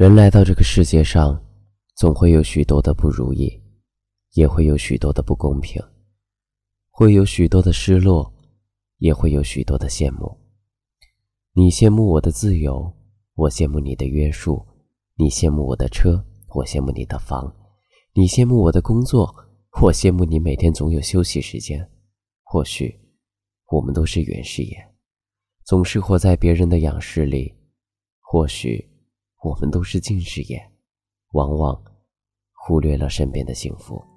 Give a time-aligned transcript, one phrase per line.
[0.00, 1.38] 人来到这个世界上，
[1.94, 3.62] 总会有许多的不如意，
[4.32, 5.78] 也会有许多的不公平，
[6.88, 8.32] 会有许多的失落，
[8.96, 10.34] 也会有许多的羡慕。
[11.52, 12.90] 你羡慕我的自由，
[13.34, 14.66] 我羡慕你的约束；
[15.16, 16.24] 你羡慕我的车，
[16.54, 17.54] 我羡慕你的房；
[18.14, 19.30] 你羡慕我的工作，
[19.82, 21.86] 我羡慕你每天总有休息时间。
[22.42, 22.98] 或许，
[23.66, 24.94] 我们都是远视眼，
[25.66, 27.54] 总是活在别人的仰视里；
[28.20, 28.89] 或许。
[29.42, 30.70] 我们都是近视眼，
[31.32, 31.82] 往往
[32.52, 34.09] 忽略了身边的幸福。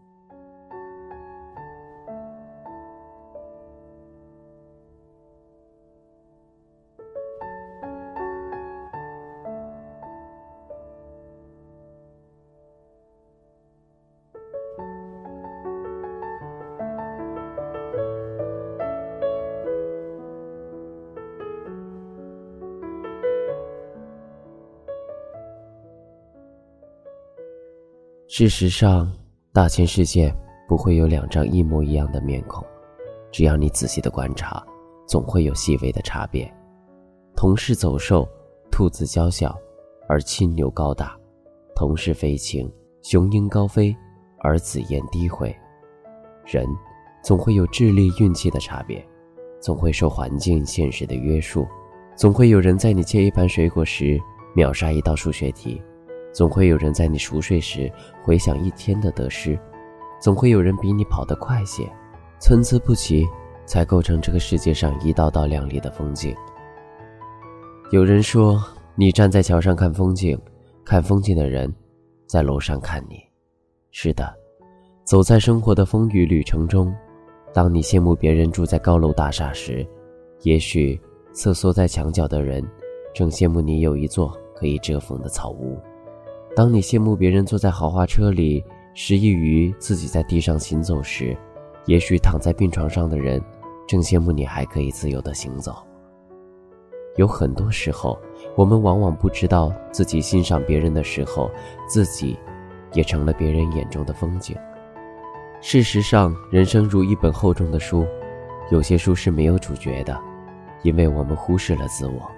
[28.36, 29.08] 事实上，
[29.54, 30.36] 大千世界
[30.68, 32.66] 不会有两张一模一样的面孔，
[33.32, 34.66] 只要你仔细的观察，
[35.08, 36.52] 总会有细微的差别。
[37.36, 38.28] 同是走兽，
[38.72, 39.56] 兔子娇小，
[40.10, 41.16] 而青牛高大；
[41.76, 42.68] 同是飞禽，
[43.04, 43.96] 雄鹰高飞，
[44.40, 45.56] 而紫燕低回。
[46.44, 46.66] 人
[47.24, 49.08] 总会有智力、运气的差别，
[49.62, 51.68] 总会受环境、现实的约束，
[52.16, 54.20] 总会有人在你切一盘水果时
[54.56, 55.80] 秒杀一道数学题。
[56.34, 57.90] 总会有人在你熟睡时
[58.24, 59.58] 回想一天的得失，
[60.20, 61.88] 总会有人比你跑得快些，
[62.40, 63.24] 参差不齐
[63.66, 66.36] 才构成这个世界上一道道亮丽的风景。
[67.92, 68.60] 有人说，
[68.96, 70.38] 你站在桥上看风景，
[70.84, 71.72] 看风景的人
[72.26, 73.22] 在楼上看你。
[73.92, 74.34] 是的，
[75.04, 76.92] 走在生活的风雨旅程中，
[77.54, 79.86] 当你羡慕别人住在高楼大厦时，
[80.42, 81.00] 也许
[81.32, 82.68] 瑟缩在墙角的人
[83.14, 85.80] 正羡慕你有一座可以遮风的草屋。
[86.56, 91.36] 当你羡慕别人坐在豪华车里，失意于自己在地上行走时，
[91.88, 93.42] 也许躺在病床上的人，
[93.88, 95.76] 正羡慕你还可以自由的行走。
[97.16, 98.20] 有很多时候，
[98.56, 101.50] 我们往往不知道自己欣赏别人的时候，
[101.88, 102.38] 自己，
[102.94, 104.56] 也成了别人眼中的风景。
[105.60, 108.06] 事实上，人生如一本厚重的书，
[108.70, 110.16] 有些书是没有主角的，
[110.84, 112.32] 因为我们忽视了自我。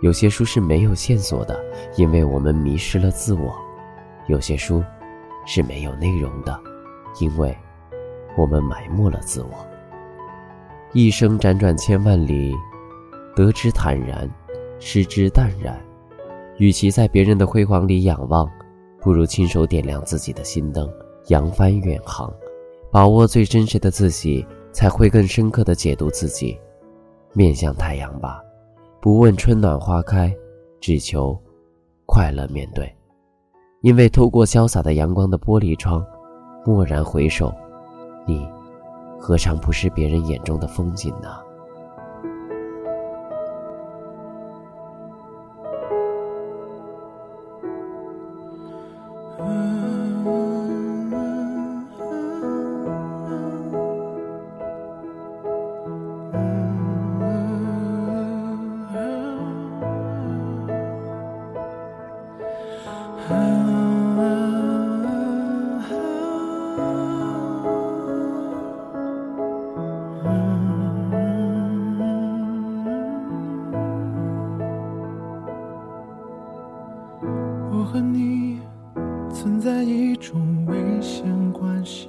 [0.00, 1.62] 有些书是没有线索的，
[1.96, 3.52] 因为我们迷失了自我；
[4.28, 4.82] 有些书
[5.46, 6.58] 是没有内容的，
[7.20, 7.54] 因为
[8.36, 9.50] 我们埋没了自我。
[10.92, 12.54] 一生辗转千万里，
[13.36, 14.28] 得之坦然，
[14.78, 15.78] 失之淡然。
[16.56, 18.50] 与其在别人的辉煌里仰望，
[19.00, 20.90] 不如亲手点亮自己的心灯，
[21.28, 22.32] 扬帆远航。
[22.90, 26.58] 把握最真实的自己，才会更深刻的解读自己。
[27.32, 28.42] 面向太阳吧。
[29.02, 30.30] 不问春暖花开，
[30.78, 31.34] 只求
[32.04, 32.94] 快乐面对。
[33.80, 36.04] 因为透过潇洒的阳光的玻璃窗，
[36.66, 37.50] 蓦然回首，
[38.26, 38.46] 你
[39.18, 41.28] 何尝不是别人眼中的风景呢？
[77.72, 78.60] 我和你
[79.32, 82.08] 存在一种危险关系，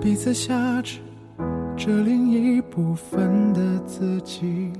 [0.00, 1.00] 彼此挟持
[1.76, 4.72] 着另一部分的自己，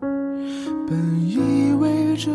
[0.00, 0.96] 本
[1.26, 2.30] 以为这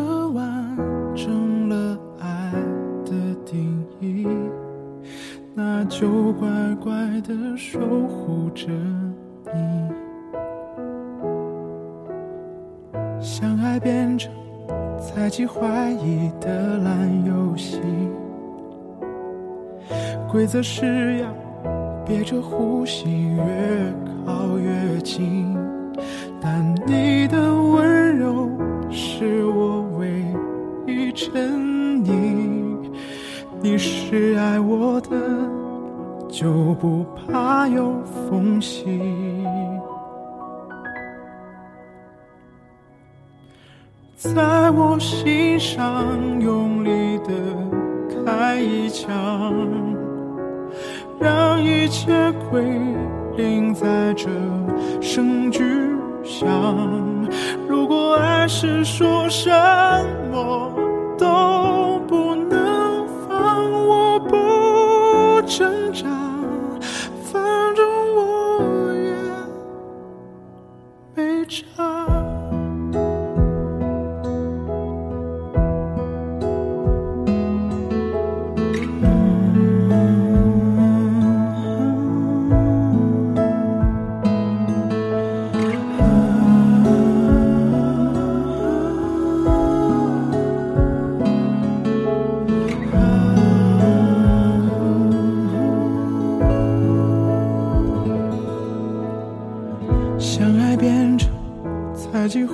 [6.01, 6.49] 就乖
[6.83, 6.91] 乖
[7.21, 8.65] 的守护着
[9.53, 9.61] 你，
[13.21, 14.33] 相爱变成。
[14.99, 17.79] 猜忌怀疑的烂游戏，
[20.31, 21.27] 规则是要
[22.03, 23.93] 憋着呼吸，越
[24.25, 25.55] 靠越近。
[26.41, 28.49] 但你的温柔
[28.89, 30.25] 是我唯
[30.87, 32.89] 一沉溺，
[33.61, 35.09] 你是爱我的，
[36.41, 38.99] 就不怕有缝隙。
[44.15, 47.29] 在我心上用力的
[48.25, 49.53] 开一枪，
[51.19, 52.11] 让一切
[52.49, 52.63] 归
[53.37, 54.27] 零在这
[54.99, 55.63] 声巨
[56.23, 56.49] 响。
[57.69, 58.31] 如果爱。
[58.53, 59.49] 是说什
[60.31, 60.73] 么
[61.17, 66.09] 都不能放，我不挣扎，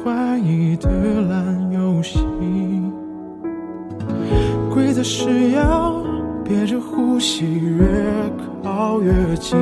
[0.07, 0.89] 怀疑的
[1.29, 2.17] 烂游戏，
[4.73, 6.01] 规则是要
[6.45, 7.85] 憋着呼吸，越
[8.63, 9.57] 靠越近。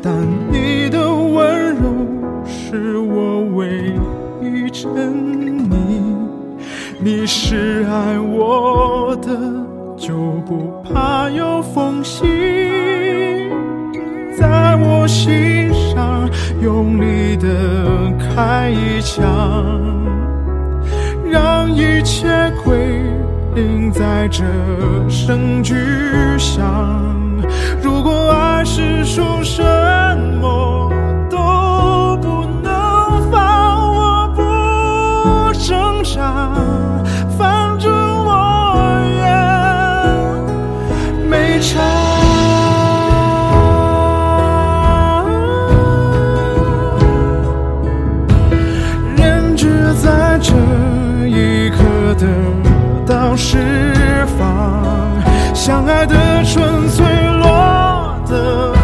[0.00, 0.14] 但
[0.50, 2.06] 你的温柔
[2.46, 3.92] 是我唯
[4.40, 4.90] 一沉
[5.68, 5.76] 溺，
[6.98, 9.28] 你是爱我的，
[9.94, 10.14] 就
[10.46, 12.24] 不怕有缝隙。
[14.38, 15.34] 在我心
[16.60, 17.46] 用力的
[18.18, 19.24] 开一枪，
[21.30, 22.28] 让一切
[22.64, 23.00] 归
[23.54, 24.44] 零在这
[25.08, 25.74] 声巨
[26.36, 26.64] 响。
[27.82, 29.62] 如果爱是说什
[53.08, 53.56] 到释
[54.38, 54.84] 放，
[55.54, 56.14] 相爱的
[56.44, 57.06] 纯粹
[57.40, 58.74] 落得